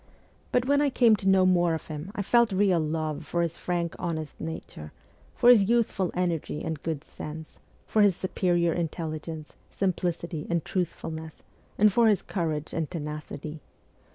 But 0.51 0.65
when 0.65 0.81
I 0.81 0.89
came 0.89 1.15
to 1.17 1.27
know 1.29 1.45
more 1.45 1.75
of 1.75 1.85
him, 1.85 2.11
I 2.15 2.23
felt 2.23 2.51
real 2.51 2.79
love 2.79 3.23
for 3.23 3.43
his 3.43 3.55
honest, 3.99 4.35
frank 4.35 4.39
nature, 4.39 4.91
for 5.35 5.47
his 5.47 5.69
youthful 5.69 6.09
energy 6.15 6.63
and 6.63 6.81
good 6.81 7.03
sense, 7.03 7.59
for 7.85 8.01
his 8.01 8.15
superior 8.15 8.73
intelligence, 8.73 9.53
simplicity, 9.69 10.47
and 10.49 10.65
truthfulness, 10.65 11.43
and 11.77 11.93
for 11.93 12.07
his 12.07 12.23
courage 12.23 12.73
and 12.73 12.89
tenacity. 12.89 13.59